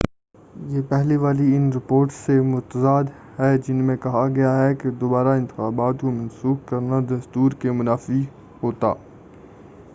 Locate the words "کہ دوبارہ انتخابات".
4.81-6.01